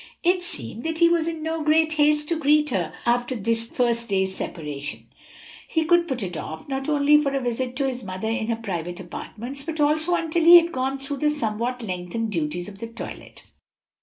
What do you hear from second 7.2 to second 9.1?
a visit to his mother in her private